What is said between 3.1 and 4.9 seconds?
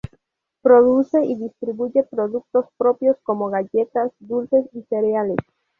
como galletas, dulces y